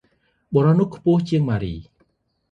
[0.53, 1.75] បុរសនោះខ្ពស់ជាងម៉ារី។